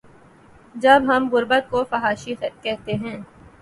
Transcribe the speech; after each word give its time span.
جب 0.75 1.01
ہم 1.07 1.29
غربت 1.31 1.69
کو 1.69 1.83
فحاشی 1.83 2.33
کہتے 2.63 2.93
ہیں۔ 2.95 3.17